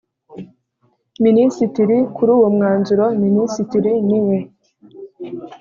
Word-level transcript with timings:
Minisitiri 1.23 1.97
kuri 2.15 2.31
uwo 2.37 2.47
mwanzuro 2.55 3.05
minisitiri 3.23 3.91
niwe 4.07 4.37